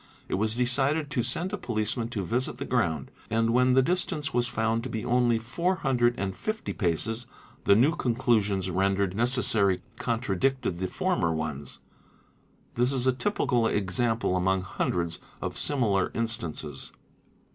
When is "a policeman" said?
1.53-2.09